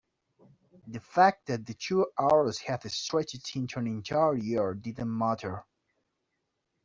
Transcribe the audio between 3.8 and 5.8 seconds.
entire year didn't matter.